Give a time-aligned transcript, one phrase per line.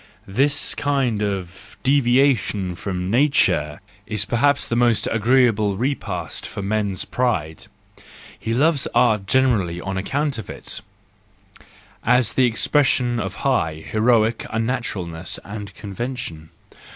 [0.27, 7.67] This kind of deviation from nature is perhaps the most agreeable jepast for man's pride:
[8.39, 10.81] he loves art generally on account of it,
[12.03, 16.49] as the expression of high, heroic unnatural¬ ness and convention.